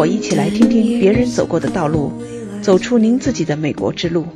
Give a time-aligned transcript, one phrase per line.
[0.00, 2.10] 我一起来听听别人走过的道路，
[2.62, 4.28] 走出您自己的美国之路。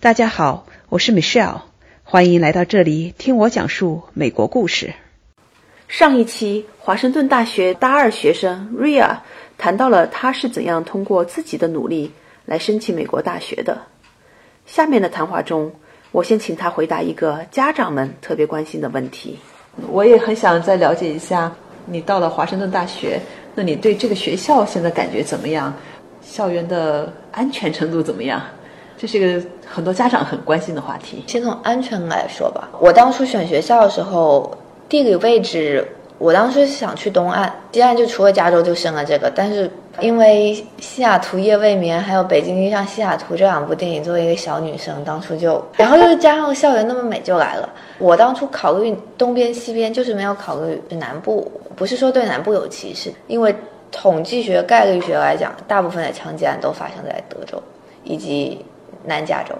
[0.00, 1.62] 大家好，我是 Michelle，
[2.02, 4.92] 欢迎来到这里听我讲述美国故事。
[5.88, 9.20] 上一期，华盛顿大学大二学生 Ria
[9.56, 12.12] 谈到了他是怎样通过自己的努力
[12.44, 13.86] 来申请美国大学的。
[14.66, 15.72] 下面的谈话中，
[16.12, 19.38] 我先请他回答一个家长们特别关心的问题。
[19.88, 21.56] 我也很想再了解一下，
[21.86, 23.20] 你到了华盛顿大学，
[23.54, 25.72] 那你对这个学校现在感觉怎么样？
[26.22, 28.40] 校园的安全程度怎么样？
[28.96, 31.22] 这是一个很多家长很关心的话题。
[31.26, 34.56] 先从安全来说吧，我当初选学校的时候。
[34.86, 39.32] 地理位置，我当时想去东岸，西岸就除了加州就剩了这个。
[39.34, 39.68] 但是
[40.00, 47.68] 因为《西雅图夜未眠》还有《北京遇上西雅图》这两部电影，作为一个小女生，当初就，然后又加上校园那么美，就来了。
[47.98, 51.50] 我当初考虑东边、西边，就是没有考虑南部。
[51.76, 53.54] 不是说对南部有歧视，因为
[53.90, 57.62] 统计学、概率学来讲，大部分的枪击案都发生在德州
[58.02, 58.64] 以及
[59.04, 59.54] 南加州。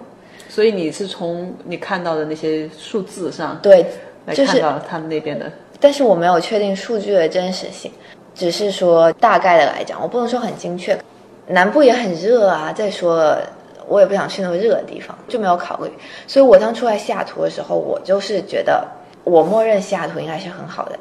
[0.49, 3.85] 所以你是从你看到的那些数字上对。
[4.27, 7.93] 来看到他们那边的，但是我没有确定数据的真实性，
[8.35, 10.99] 只是说大概的来讲，我不能说很精确。
[11.47, 13.43] 南部也很热啊，再说了
[13.87, 15.93] 我也不想去那么热的地方，就没有考虑。
[16.27, 18.87] 所以我当初来西雅图的时候，我就是觉得
[19.25, 20.99] 我默认西雅图应该是很好的，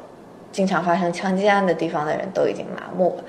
[0.52, 3.24] 经常发生枪击案的地方的人都已经麻木了。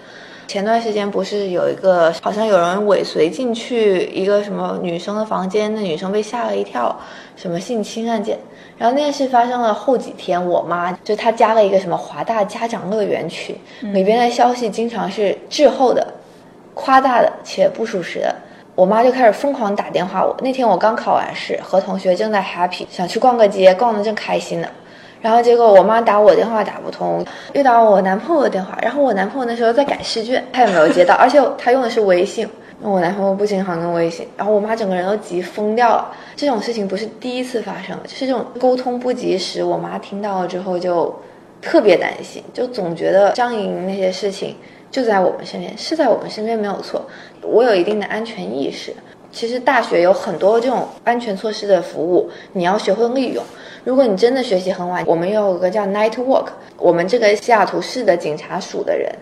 [0.47, 6.95] 前段时间不是有一个好像有人尾随进去一个什么女生的房间，那女生被吓了一跳，
[7.36, 8.38] 什么性侵案件。
[8.78, 13.56] 然后那件事发生了后几天，我妈就她加了一个什么华大家长乐园群，
[13.94, 16.06] 里边的消息经常是滞后的、
[16.73, 18.36] 夸大的且不属实的。
[18.76, 20.26] 我妈就开始疯狂打电话。
[20.26, 24.68] 我那天我刚考完试，和同学正在 happy，想去逛个街，逛得正开心呢。
[25.22, 28.78] 然后结果我妈打我电话打不通，又打我男朋友的电话。
[28.81, 32.46] 然后我男朋友那时候在改试卷，他也没有接到，而且他用的是微信。
[32.81, 36.13] 我男朋友不经常跟微信，然后我妈整个人都急疯掉了。
[36.36, 39.63] 这种事情不是第一次发生，就是这种沟通不及时。
[39.63, 41.14] 我妈听到了之后就
[41.62, 44.56] 特别担心，就总觉得张莹那些事情
[44.91, 47.06] 就在我们身边，是在我们身边没有错。
[47.41, 48.94] 我有一定的安全意识。
[49.31, 53.44] 其实大学有很多这种安全措施的服务，你要学会利用。
[53.84, 56.47] 如果你真的学习很晚，我们有个叫 Night Walk，
[56.78, 59.14] 我们这个西雅图市的警察署的人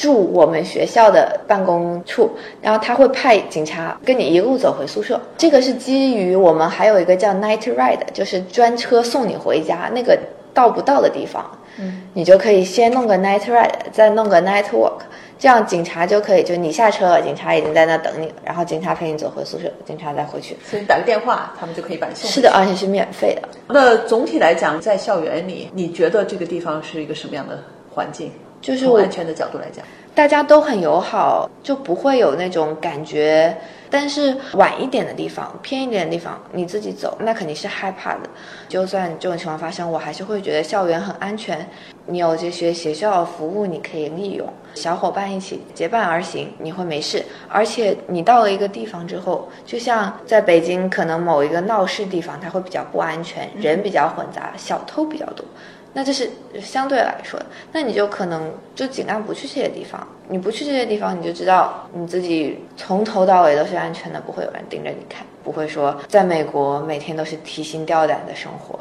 [0.00, 2.30] 住我们学校的办公处，
[2.62, 5.20] 然后他会派警察跟你一路走回宿舍。
[5.36, 10.18] 这个是基于我们还有一个叫 Night Ride，就是专车送你回家，那个
[10.54, 11.44] 到不到的地方，
[11.78, 15.00] 嗯，你就可以先弄个 Night Ride，再弄个 Night Walk。
[15.38, 20.56] 这样警察就可以，就你下车了，警察已经在那等你了，然后警察陪你走回宿舍，警察再回去。
[20.64, 22.30] 所以你打个电话，他们就可以把你送。
[22.30, 23.48] 是的，而且是免费的。
[23.68, 27.58] 那总体来讲，在校园里，你觉得这个地方是一个什么样的
[27.90, 28.32] 环境？
[28.60, 29.84] 就是从安全的角度来讲，
[30.14, 33.56] 大家都很友好，就不会有那种感觉。
[33.92, 38.20] 但是晚一点的地方，偏一点的地方，你自己走，那肯定是害怕的。
[38.68, 41.68] 就算这种情况发生，我还是会觉得校园很安全。
[42.06, 47.24] 你有这些学校服务，你可以利用，小伙伴一起结伴而行，你会没事。
[47.48, 55.44] 而且你到了一个地方之后，就像在北京，可能某一个闹市地方，它会比较不安全，人比较混杂，小偷比较多。
[55.92, 56.30] 那这是
[56.60, 60.06] 相对来说的，那你就可能就尽量不去这些地方。
[60.28, 68.78] 你不去这些地方，你就知道你自己从头到尾都是安全的，不会有人盯着你看，不会说在美国每天都是提心吊胆的生活。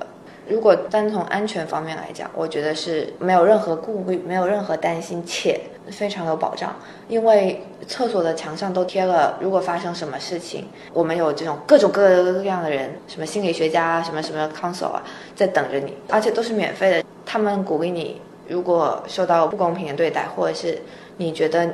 [0.50, 5.62] 如果单从安全方面来讲，我觉得是没有任何顾虑，没有任何担心，且
[5.92, 6.76] 非常有保障。
[7.08, 15.04] 因为厕所的墙上都贴了，如果发生什么事情，我们有这种各种各样的人，什么心理学家啊，什么什么 counsel 啊，
[15.36, 17.04] 在等着你，而且都是免费的。
[17.26, 20.80] 他们鼓励你，如果受到不公平的对待，或者是
[21.18, 21.70] 你觉得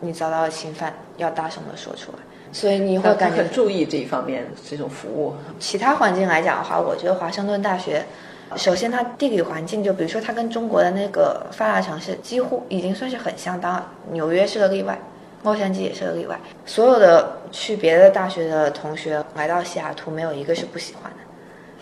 [0.00, 2.18] 你遭到了侵犯，要大声的说出来。
[2.52, 5.34] 所以你会感觉很注意这一方面这种服务。
[5.58, 8.04] 其他环境来讲的话，我觉得华盛顿大学，
[8.56, 13.90] 首先它地理环境，就比如说它跟中国的那个发达城市几乎已经算是很相当了。
[14.10, 14.98] 纽约是个例外，
[15.42, 16.38] 洛杉矶也是个例外。
[16.66, 21.21] 所有的去别的大学的同学来到西雅图，没有一个是不喜欢的。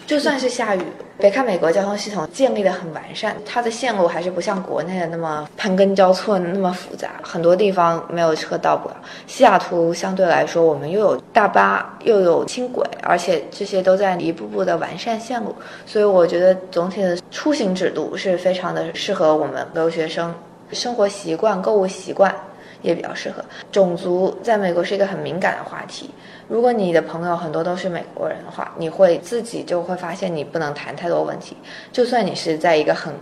[0.06, 0.82] 就算是下雨，
[1.18, 8.96] 别看美国交通系统建立的很完善，它的线路还是不像国内的那么盘根交错那么复杂，很多地方没有车到不了。
[9.28, 15.54] 西雅图相对来说，我们又有大巴，又有轻轨，而且这些都在一步步的完善线路，
[15.86, 20.34] 所以我觉得总体的出行制度是非常的适合我们留学生，
[20.72, 22.34] 生活习惯、购物习惯
[22.82, 23.44] 也比较适合。
[23.70, 26.10] 种族在美国是一个很敏感的话题。
[26.50, 31.56] 如果你的朋友很多都是美国人的话，你会自己就会发现你不能谈太多问题。
[31.92, 33.14] 就算你是在一个很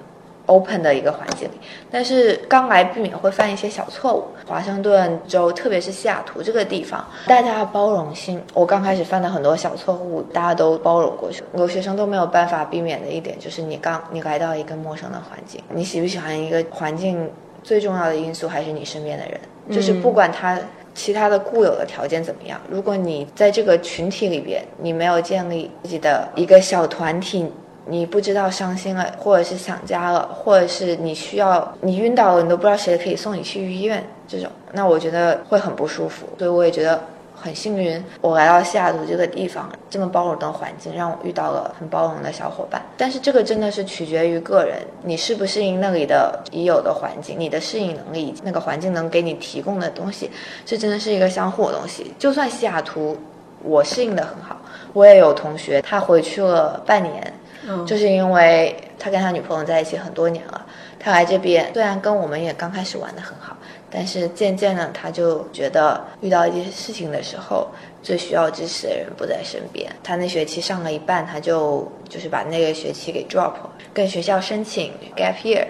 [0.46, 1.60] open 的一个环境里。
[1.90, 4.24] 但是刚来避免会犯一些小错误。
[4.46, 11.44] 华盛顿州，特别是西雅图这个地方，大家的包容性，我刚开始犯的很多小错误，大家都包容过去。
[11.52, 17.30] 留学生都没有办法避免的一点，就是你刚你来到一个陌生的环境，你喜不喜欢一个环境，
[17.62, 19.38] 最重要的因素还是你身边的人，
[19.70, 20.58] 就是不管他。
[20.98, 22.60] 其他的固有的条件怎么样？
[22.68, 27.46] 如果你在这个群体里边，你没有建立自己的一个小团体，
[27.86, 36.26] 你不知道伤心了，或者是想家了，或者是你需要你晕倒了，你都不知道谁可以送你去医院，这种，那我觉得会很不舒服。
[36.36, 37.00] 所以我也觉得。
[37.40, 42.82] 很幸运，我来到西雅图这个地方，这么包容的环境，让我遇到了很包容的小伙伴。
[42.96, 50.30] 但是这个真的是取决于个人，你适不适应那里的已有的环境，你的适应能力，那个环境能给你提供的东西，
[50.66, 52.12] 这真的是一个相互的东西。
[52.18, 53.16] 就算西雅图
[53.62, 54.60] 我适应的很好，
[54.92, 57.32] 我也有同学他回去了半年，
[57.86, 60.66] 就是因为他跟他女朋友在一起很多年了，
[60.98, 63.56] 他来这边虽然跟我们也刚开始玩的很好。
[63.90, 67.68] 但是渐渐的，他就觉得遇到一些事情的时候，
[68.02, 69.90] 最需要支持的人不在身边。
[70.02, 73.52] 他那学期上了一半，他就就是把那个学期给 drop，
[73.94, 75.64] 跟学校申请 gap year。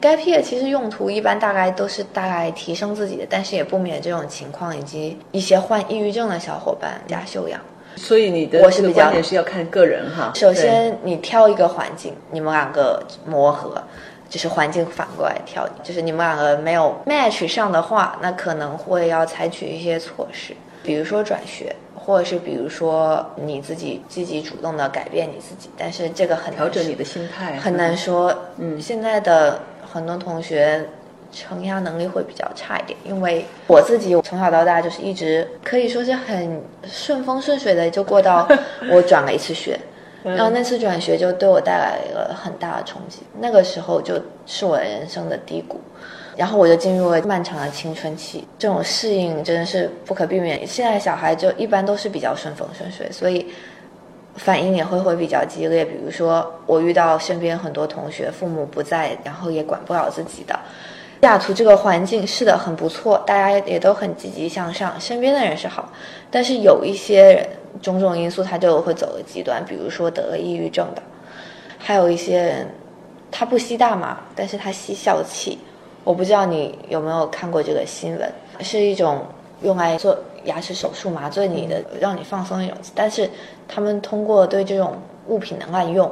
[0.00, 7.60] gap year 其实用途一般大概都是大概提升自己的，但是也不免这种情况以及一些患抑郁症的小伙伴加修养。
[7.96, 10.32] 所以你的我是比较也是要看个人哈。
[10.34, 13.82] 首先你挑一个环境，你们两个磨合。
[14.30, 20.54] 就是环境反过来挑，就是你们两个没有 match 上的话，那可能会要采取一些措施，
[20.84, 25.68] 比如说转学，或者是比如说你自己积极主动的改变你自己。
[25.76, 28.32] 但是这个很调整你的心态很难说。
[28.58, 29.58] 嗯，现在的
[29.92, 30.88] 很多同学
[31.32, 38.48] 承压能力会比较差一点，因为我自己从小到大就是一直可以说是很顺风顺水的就过到
[38.92, 39.76] 我转了一次学。
[40.22, 45.80] 然后那次转学就对我带来了很大的冲击，那个时候就是我人生的低谷，
[46.36, 50.66] 然后我就进入了漫长的青春期，这种适应真的是不可避免。
[50.66, 53.46] 现在小孩就一般都是比较顺风顺水，所以
[54.36, 55.86] 反应也会会比较激烈。
[55.86, 60.54] 比如说我遇到身边很多同学父母不在，然后也管不了自己的。
[61.22, 65.90] 西雅图这个环境是的很不错，大家也都很积极向上，身边的人是好，
[66.30, 67.48] 但是有一些人。
[67.80, 71.02] 种种因素，他就会走了极端，比如说得了抑郁症的，
[71.78, 72.68] 还有一些人，
[73.30, 75.58] 他不吸大麻，但是他吸笑气。
[76.02, 79.24] 我不知道你有没有看过这个新闻，是一种
[79.62, 82.76] 用来做牙齿手术麻醉你的，让你放松那种。
[82.94, 83.28] 但是
[83.68, 84.94] 他们通过对这种
[85.28, 86.10] 物品的滥用，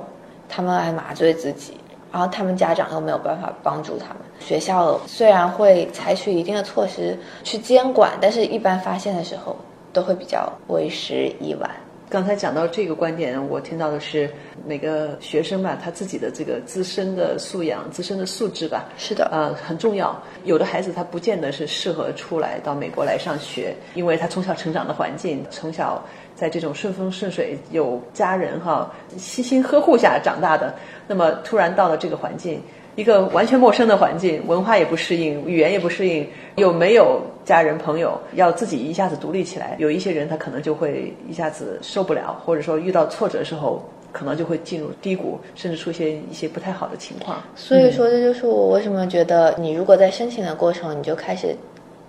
[0.49, 1.78] 他们来麻醉自己，
[2.12, 4.16] 然后他们家长又没有办法帮助他们。
[4.38, 9.56] 学校虽然会采取一定的措施去监管，但是一般发现的时候。
[9.93, 11.70] 都会比较为时已晚。
[12.11, 14.31] 刚才讲到这个观点，我听到的是
[14.67, 20.19] 每个学生吧，他自己的这个自身的素养、自身的素质吧，是的，呃，很重要。
[20.44, 26.02] 有的孩子他不见得是适合出来到美国来上学，因为他从小成长的环境，从小
[26.34, 30.75] 在这种顺风顺水、有家人哈悉心呵护下长大的，
[31.06, 32.58] 那么突然到了这个环境。
[32.96, 36.26] 一个完全陌生的环境，文化也不适应，语言也不适应，
[36.56, 39.74] 又没有家人朋友，要自己一下子独立起来。
[39.78, 47.43] 有一些人他可能就会一下子受不了，或者说遇到挫折的时候，可能就会进入低谷，甚至出现一些不太好的情况。
[47.56, 51.56] 所以说，这就是我为什么觉得，你如果在申请的过程你就开始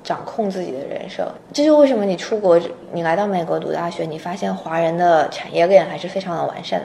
[0.03, 2.59] 掌控自己的人生，这就为什么你出国，
[2.91, 6.83] 你来到美国读大学，你发现华人的产业链还是非常的完善。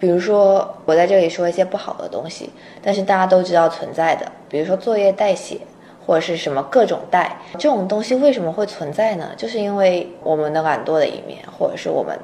[0.00, 2.50] 比如说，我在这里说一些不好的东西，
[2.82, 4.26] 但是大家都知道存在的。
[4.48, 5.60] 比如说作业代写，
[6.06, 9.30] 或者是什么各种带这种东西为什么会存在呢？
[9.36, 12.16] 就是因为我们的懒惰的一面，或者是我们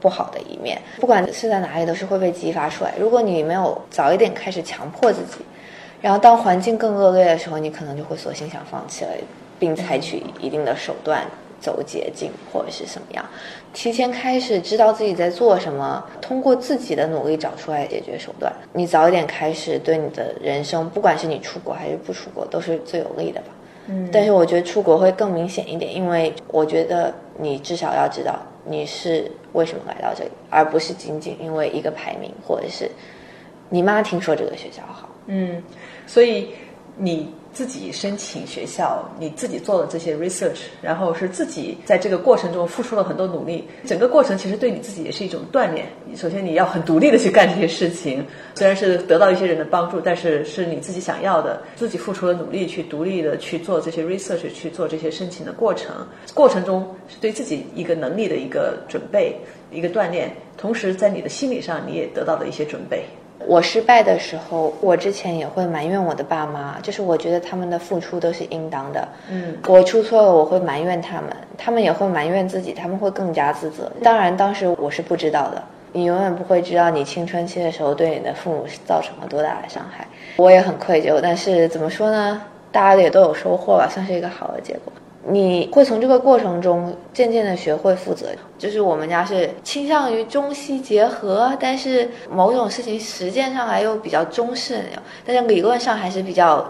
[0.00, 2.94] 不好的一面，不管是在哪里都是会被激发出来。
[2.98, 5.44] 如果你没有早一点开始强迫自己，
[6.00, 9.10] 然后当环境更恶劣的时候，你可能就会索性想放弃了，
[9.58, 11.22] 并采取一定的手段。
[11.60, 13.24] 走捷径或者是什么样，
[13.72, 18.52] 提前开始知道自己在做什么，通过自己的努力找出来解决手段。
[18.72, 23.46] 你早一点开始，对你的人生，不管是你出国还是不出国，都是最有利的吧。
[23.86, 24.08] 嗯。
[24.12, 32.90] 但是我觉得出国会更明显一点，因为我觉得你至少要知道你是为什么来到这里，而不是仅仅因为一个排名，或者是
[33.70, 35.08] 你妈听说这个学校好。
[35.26, 35.62] 嗯，
[36.06, 36.50] 所以
[36.96, 37.34] 你。
[37.56, 43.66] 自己申请学校，你自己做了这些 research，然后是自己在这个过程中付出了很多努力。
[43.86, 45.86] 整个过程其实对你自己也是一种锻炼。
[46.14, 48.22] 首先你要很独立的去干这些事情，
[48.54, 56.06] 虽然是得到一些人的帮助，但是是你自己想要的，自己付出了努力去独立的去做这些 research，去做这些申请的过程。
[56.34, 59.34] 过程中是对自己一个能力的一个准备，
[59.72, 60.30] 一个锻炼。
[60.58, 63.06] 同时在你的心理上你也得到了一些准备。
[63.46, 69.06] 我失败的时候，我之前也会埋怨我的爸妈，就是我觉得他们的付出都是应当的。
[69.30, 71.26] 嗯，我出错了，我会埋怨他们，
[71.58, 73.90] 他们也会埋怨自己，他们会更加自责。
[74.02, 75.62] 当然，当时我是不知道的，
[75.92, 80.06] 你永远不会知道你青春期的时候对你的父母造成了多大的伤害。
[80.36, 82.42] 我也很愧疚，但是怎么说呢？
[82.72, 84.92] 大家也都有收获吧，算是一个好的结果。
[85.28, 88.28] 你会从这个过程中渐渐的学会负责。
[88.58, 96.64] 就是我们家是倾向于中西结合，但是某种事情实践上来又比较中式那种，但是理论上还是比较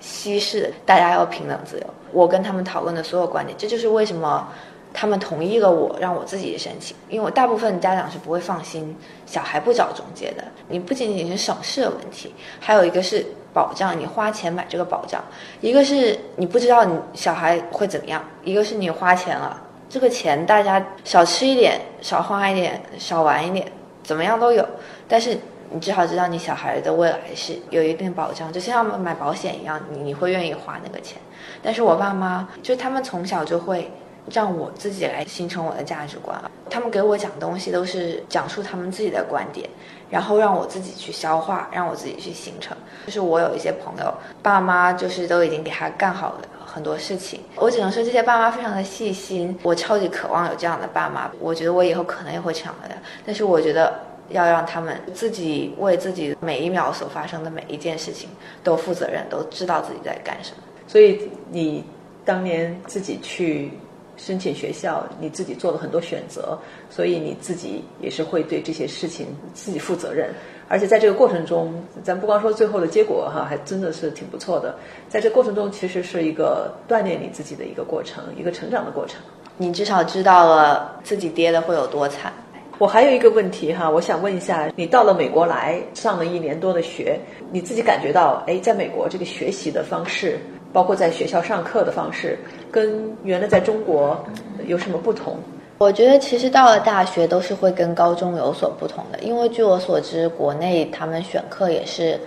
[0.00, 0.72] 西式。
[0.86, 1.86] 大家要平等自由。
[2.12, 4.48] 我跟他们讨论的所有观点，这就是为什么
[4.92, 8.96] 他们同意了我让我自己申请，因为我大部分家长是不会放心
[9.26, 10.42] 小孩不找中介的。
[10.68, 13.24] 你不仅仅是省事的问题，还有一个是。
[13.52, 15.22] 保障，你花钱买这个保障，
[15.60, 23.70] 一个是你不知道你小孩会怎么样，一个是你花钱了，这个钱大家少吃一点，少花一点，少玩一点，
[24.02, 24.66] 怎么样都有，
[25.08, 25.36] 但是
[25.70, 31.18] 你至少知道你小孩的未来是有一定保障，就像买保险一样，你你会愿意花那个钱。
[31.62, 33.90] 但是我爸妈就他们从小就会
[34.30, 36.38] 让我自己来形成我的价值观，
[36.70, 39.68] 他们给我讲东西都是讲述他们自己的观点。
[40.10, 42.76] 然后让我自己去消化，让我自己去形成。
[43.06, 44.12] 就是我有一些朋友，
[44.42, 47.40] 爸妈就是都已经给他干好了很多事情。
[47.56, 51.30] 我只能说这些爸妈非常的细心，我超级渴望有这样的爸妈。
[51.40, 52.94] 我觉得我以后可能也会成为的。
[53.26, 53.98] 但是我觉得
[54.30, 58.28] 要让他们自己为自己每一秒所发生的每一件事情
[58.62, 60.62] 都负责任，都知道自己在干什么。
[60.86, 61.84] 所以你
[62.24, 63.72] 当年自己去。
[64.18, 66.58] 申请学校，你自己做了很多选择，
[66.90, 70.28] 所以你自己也是会对这些事情自己负责任。
[70.68, 71.72] 而且在这个过程中，
[72.04, 74.76] 咱不光说最后的结果哈，还真的是挺不错的。
[75.08, 79.18] 在这过程中，其实是一个锻炼你自己的一个过程，一个成长的过程。
[79.56, 82.30] 你至少知道了自己跌的会有多惨。
[82.76, 87.18] 我还有一个问题哈，我想问一下，你到了美国来上了一年多的学，
[87.50, 90.38] 你自己感觉到哎，在美国这个学习的方式？
[90.72, 92.38] 包括在学校上课的方式，
[92.70, 94.18] 跟原来在中国
[94.66, 95.36] 有什么不同？
[95.78, 102.18] 我觉得其实到了大学都是会跟高中有所不同的，因为据我所知，国内他们选课也是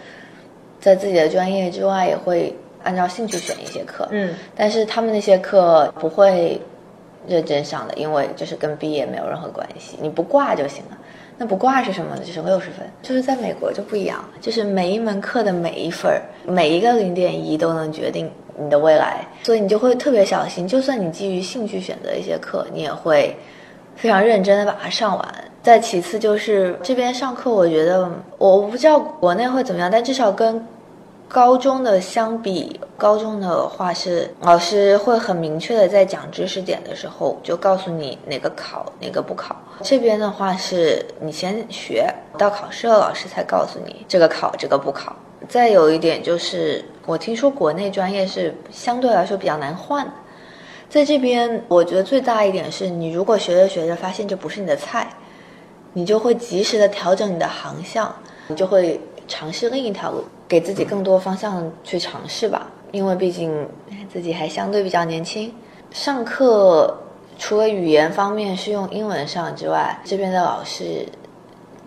[0.80, 4.08] 在自己的专业之外，也会按照兴趣选一些课。
[4.12, 6.62] 嗯，但是他们那些课不会
[7.28, 10.98] 认真上的，因为就是跟毕业没有任何关系，你不挂就行了。
[11.42, 12.22] 那不挂是什么呢？
[12.24, 12.88] 就是六十分。
[13.02, 20.68] 就是在美国就不一样，就是每一门课的每一分，每一个零点一都能决定你的未来，所以你就会特别小心。
[20.68, 23.36] 就算你基于兴趣选择一些课，你也会
[23.96, 25.36] 非常认真的把它上完。
[25.64, 28.08] 再其次就是这边上课，我觉得
[28.38, 30.64] 我不知道国内会怎么样，但至少跟。
[31.32, 39.56] 高中的相比，高中的话是老师会很明确的在讲知识点的时候就告诉你哪个考哪个不考。
[39.82, 45.16] 这边的话是你先学到考试了，老师才告诉你这个考这个不考。
[45.48, 50.12] 再有一点就是，我听说国内专业是相对来说比较难换的，
[50.90, 55.08] 在这边我觉得最大一点是你如果学着学着发现这不是你的菜，
[55.94, 58.14] 你就会及时的调整你的航向，
[58.50, 60.26] 你就会尝试另一条路。
[60.52, 63.66] 给自己更多方向去尝试吧，因为毕竟
[64.12, 65.50] 自己还相对比较年轻。
[65.92, 66.94] 上课
[67.40, 71.06] 除了语言方面是用英文上之外，这边的老师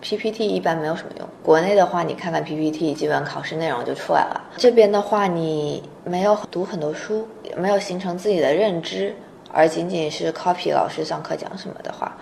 [0.01, 1.29] PPT 一般没有什么用。
[1.43, 4.41] 国内的话，你看看 PPT，基本考试内容就出来了。
[4.57, 9.15] 这边的话，你没有读很多书，没有形成自己的认知，
[9.53, 12.17] 而仅仅是 copy 老师上课讲什么的话，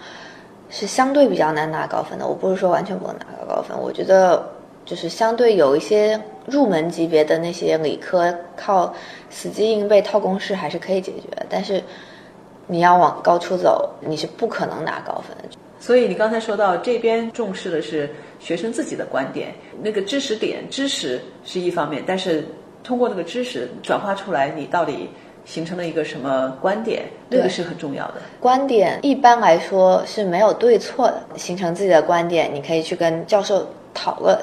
[0.70, 2.28] 是相对比较难拿高分的。
[2.28, 4.46] 我不是说完全不能拿高分，我觉得。
[4.86, 8.94] 就是相对有一些入门级别的那些理科，靠
[9.30, 11.46] 死记硬背套公式还是可以解决。
[11.50, 11.82] 但是
[12.68, 15.58] 你要往高处走，你是不可能拿高分的。
[15.80, 18.10] 所以你刚才说到这边重视的是
[18.40, 22.46] 学生自己的观点，那个知识点知识是一方面，但是
[22.84, 25.10] 通过那个知识转化出来，你到底
[25.46, 28.16] 形成了一个什么观点，这个是很重要的。
[28.40, 33.66] 观点一般来说是没有对错的，形成自己的观点，你可以去跟教授。
[33.96, 34.36] 讨论，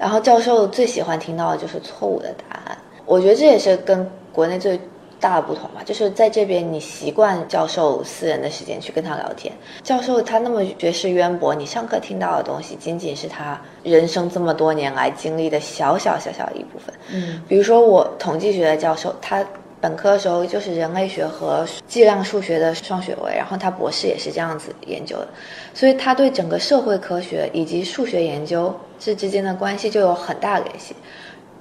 [0.00, 2.78] 然后教授最喜欢听到的就是错误的答案。
[3.04, 4.80] 我觉得这也是跟国内最
[5.20, 9.52] 大的不同吧，就是在这边你习惯教授私人的时间去跟他聊天，
[9.82, 16.94] 教授他那么学识渊博，你上课听到的东西仅仅是他人生这么多年来经历的小小小小一部分。
[17.12, 19.44] 嗯，比如说我统计学的教授，他。
[19.80, 25.28] 本科的时候就是人类学和计量数学的双学位，然后他博士也是这样子研究的，
[25.72, 30.94] 所以他对整个社会科学以及数学研究这之间的关系就有很大联系。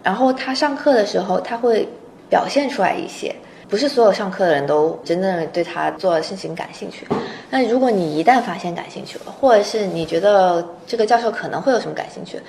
[0.03, 1.87] 然后他上课的时候，他会
[2.29, 3.33] 表现出来一些，
[3.69, 7.07] 不是所有上课的人都真正对他做的事情感兴趣。
[7.51, 12.41] 那如果你一旦发现感兴趣了，或者是你觉得这个教授可能会有什么感兴趣，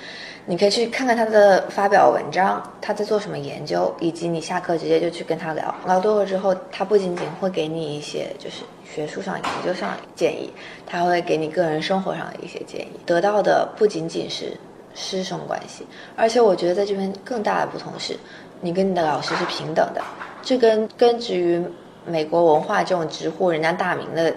[0.45, 5.73] 你可以去看看他的发表文章，他在做什么研究，以及你下课直接就去跟他聊。
[5.85, 10.51] 聊多了之后，他不仅仅会给你一些就是学术上、研究上建议，
[10.85, 12.99] 他会给你个人生活上的一些建议。
[13.05, 14.57] 得到的不仅仅是
[14.95, 15.85] 师生关系，
[16.15, 18.15] 而且我觉得在这边更大的不同是，
[18.59, 20.01] 你跟你的老师是平等的。
[20.41, 21.61] 这跟根植于
[22.05, 24.33] 美国文化这种直呼人家大名的，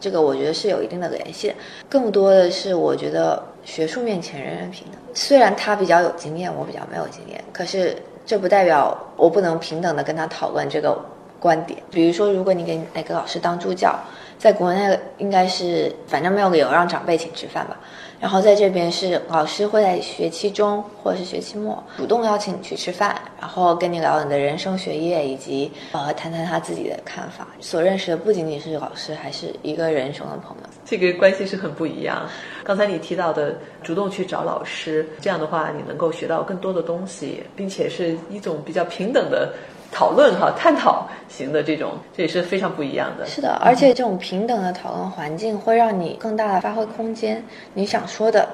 [0.00, 1.52] 这个我觉得是有一定的联系。
[1.88, 5.00] 更多的是，我觉得学术面前人人平等。
[5.14, 7.94] 虽然他比较有经验，我比较没有经验，可是
[8.24, 10.98] 这不代表我不能平等的跟他讨论这个
[11.38, 11.78] 观点。
[11.90, 13.94] 比如说，如果你给哪个老师当助教，
[14.38, 17.78] 在国内应该是反正没有理由让长辈请吃饭吧。
[18.22, 27.48] 然后在这边是老师会在学期中或者是学期末主动邀请你去吃饭，然后跟你聊你的人生学业，以及呃谈谈他自己的看法。
[27.58, 30.62] 所认识的不仅仅是老师，还是一个人生的朋友。
[30.84, 32.28] 这个关系是很不一样。
[32.62, 39.52] 刚才你提到的主动去找老师，这样的话你能够学到更多的东西，并且是一种比较平等的。
[39.92, 43.26] 讨论哈，探讨型的这种，这也是非常不一样的。
[43.26, 47.44] 是的，而且这种平等的讨论环境会让你更大的发挥空间。
[47.74, 48.48] 你想说的，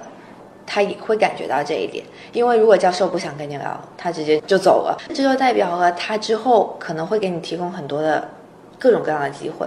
[0.66, 2.04] 他也会感觉到这一点。
[2.32, 8.28] 因为如果教授不想跟你聊，他直接就走了，这就代表了他之后可能会给你提供很多的
[8.76, 9.66] 各种各样的机会。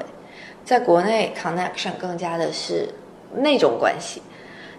[0.65, 2.87] 在国内，connection 更加的是
[3.37, 4.21] 那种关系。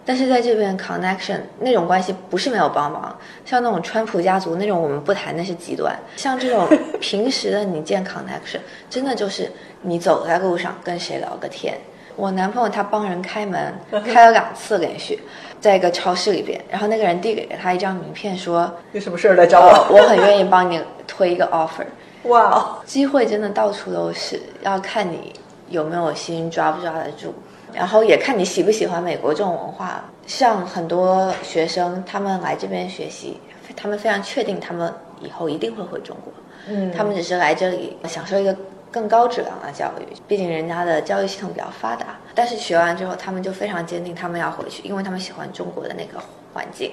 [0.05, 5.97] 但是在这边，connection 那种关系不是没有帮忙，像那种川普家族那种，我们不谈，那是极端。
[6.17, 6.69] 像这种
[7.01, 8.59] 平时的你建 connection，
[8.91, 11.77] 真的就是你走在路上跟谁聊个天。
[12.17, 13.73] 我男朋友他帮人开门，
[14.05, 15.19] 开了两次连续，
[15.61, 21.87] 在一个超市里边，然后那个人递给了他一张名片，说有什么事儿来找我，我很愿意帮你推一个 offer。
[22.29, 25.33] 哇，机会真的到处都是，要看你
[25.71, 27.35] 有没有心，抓不抓得住。
[27.73, 30.05] 然后也看你喜不喜欢美国这种文化。
[30.26, 33.41] 像很多学生，他们来这边学习，
[33.76, 36.33] 他们非常确定他们以后一定会回中国。
[36.68, 38.57] 嗯，他们只是来这里享受一个
[38.90, 42.16] 更高质量的教育，毕竟人家的教育系统比较发达。
[42.35, 46.23] 但是学完之后，他们就非常坚定，他们要回去，因为他们喜欢中国的那个
[46.55, 46.92] 环境。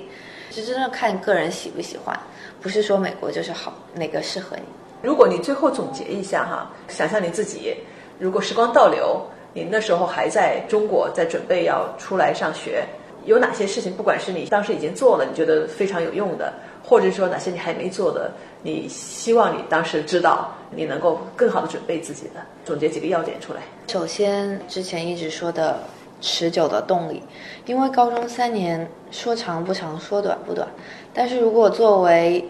[0.50, 2.20] 是真的看个人喜不喜欢，
[2.60, 4.64] 不是说美国就是好，哪个适合你。
[5.04, 7.76] 如果你最后总结一下哈，想象你自己，
[8.18, 9.22] 如果时光倒流。
[9.54, 12.84] 你那时候还在中国，在准备要出来上学，
[13.26, 13.92] 有哪些事情？
[13.94, 18.32] 不管是你当时已经做了，你觉得非常有用的，或者说哪些你还没做的，
[18.62, 23.62] 你希望你当时知道，你能够更好的准备自己的，总结几个要点出来。
[23.88, 25.80] 首先，之前一直说的
[26.22, 27.24] 持久的动力，
[27.66, 30.68] 因为高中三年说长不长，说短不短，
[31.14, 32.46] 但是如果作为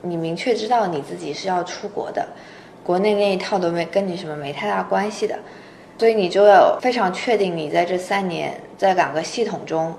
[0.00, 2.26] 你明确知道你自己是要出国的，
[2.82, 5.38] 国内那一套都没跟你什么没太大关系的。
[6.00, 9.94] 所以你就要非常确定，你在这三年在两个系统中，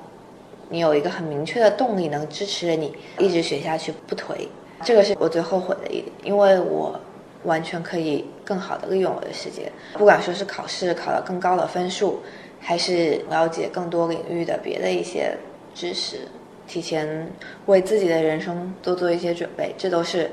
[0.67, 4.47] 你有一个很明确的动力，能支持着你一直学下去不颓。
[4.83, 6.99] 这个是我最后悔的一点，因为我
[7.43, 12.19] 完全可以更好的利用我的时间，不管说是考试考了更高的分数，
[12.59, 15.37] 还是了解更多领域的别的一些
[15.75, 16.27] 知识，
[16.67, 17.31] 提前
[17.67, 20.31] 为自己的人生多做一些准备，这都是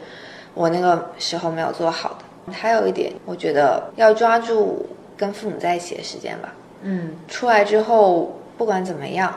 [0.54, 2.54] 我那个时候没有做好的。
[2.54, 4.86] 还有一点，我觉得要抓住。
[5.18, 6.54] 跟父母在一起的时间吧。
[6.82, 9.36] 嗯，出来之后不管怎么样，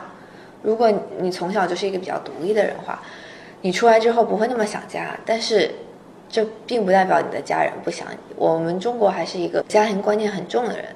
[0.62, 3.02] 如果你从小就是一个比较独立的人话，
[3.60, 5.18] 你出来之后不会那么想家。
[5.26, 5.70] 但是，
[6.28, 8.16] 这并不代表你的家人不想你。
[8.36, 10.86] 我们中国还是一个家庭观念很重的人，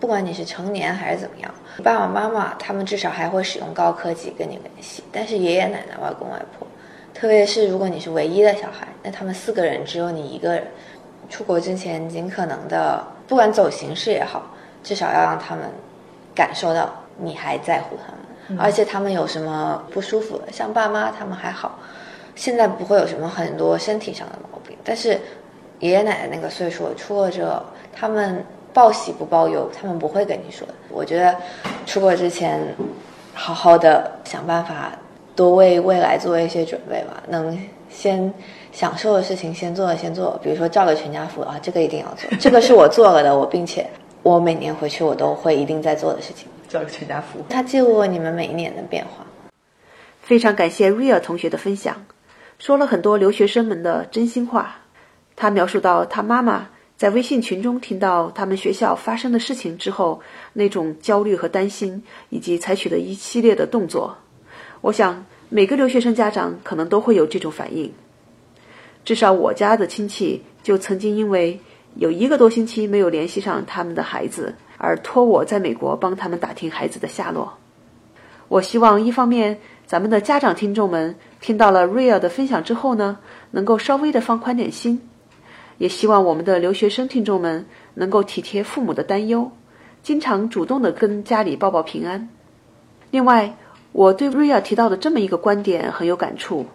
[0.00, 5.04] 不管你是成年还是怎么样，爸爸妈妈他们至少还会使用高科技跟你联系。
[5.12, 6.66] 但是爷爷奶奶、外公外婆，
[7.14, 10.64] 特别是如果你是唯一的小孩，那他们四个人只有你一个人。
[11.28, 14.42] 出国之前，尽可能的，不管走形式也好，
[14.82, 15.64] 至少要让他们
[16.34, 18.12] 感受到你还在乎他
[18.52, 21.78] 们，而且他们有什么不舒服的，像爸妈他们还好，
[22.34, 25.10] 现在不会有什么很多身体上的毛病，但是
[25.78, 27.64] 爷爷奶奶那个岁数出了这，
[27.94, 30.74] 他们报喜不报忧，他们不会跟你说的。
[30.88, 31.36] 我觉得
[31.86, 32.60] 出国之前，
[33.32, 34.90] 好好的想办法，
[35.36, 37.56] 多为未来做一些准备吧，能
[37.88, 38.34] 先。
[38.72, 43.86] 享受的事情先做了先做，比如说照个全家福啊，这个一定要做， 这个是我做了的，我并且
[44.22, 46.48] 我每年回去我都会一定在做的事情。
[46.68, 49.26] 照个全家福，它记录了你们每一年的变化。
[50.22, 52.04] 非常感谢 Ria 同学的分享，
[52.60, 54.76] 说了很多留学生们的真心话。
[55.34, 60.20] 他描述到他妈妈在微信群中听到他们学校发生的事情之后，
[60.52, 64.16] 那种焦虑和担心，以及采取的一系列的动作。
[64.82, 67.92] 我想每个留学生家长可能都会有这种反应。
[69.04, 71.58] 至少我家的亲戚就曾经因为
[71.94, 77.54] 有一个多星期没有联系上他们的孩子，而托我在美国帮他们打听孩子的下落。
[78.48, 83.18] 我希望一方面咱们的家长听众们听到了 Ria 的分享之后呢，
[83.52, 85.00] 能够稍微的放宽点心，
[85.78, 89.50] 也希望我们的留学生听众们能够体贴父母的担忧，
[90.02, 92.28] 经常主动的跟家里报报平安。
[93.10, 93.56] 另外，
[93.92, 96.66] 我对 Ria 提到的这么一个观点很有感触。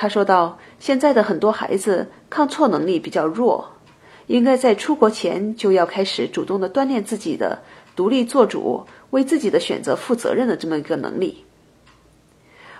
[0.00, 3.72] 他说到，现在的很多孩子抗挫能力比较弱，
[4.28, 7.58] 应该在出国前就要开始主动的锻炼自己的
[7.96, 11.44] 独立做主、为自己的选择负责任的这么一个能力。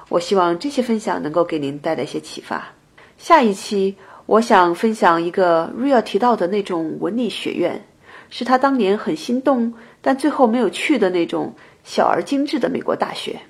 [0.08, 2.68] 我希望这些分享能够给您带来一些启发。
[3.16, 7.84] 下一期我想分享一个 Ria 提到的那种文理学院，
[8.30, 11.56] 是他当年很心动但最后没有去的那种。
[11.84, 13.40] 小而精致的美国大学，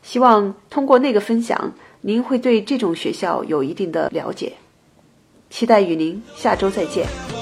[0.00, 4.52] 希望通过那个分享，您会对这种学校有一定的了解。
[5.50, 7.37] 期待与您下周再见。